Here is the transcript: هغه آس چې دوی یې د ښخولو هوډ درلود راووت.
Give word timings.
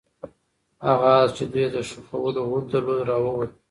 هغه 0.87 1.07
آس 1.19 1.29
چې 1.37 1.43
دوی 1.51 1.63
یې 1.65 1.69
د 1.75 1.77
ښخولو 1.87 2.41
هوډ 2.49 2.63
درلود 2.73 3.01
راووت. 3.09 3.51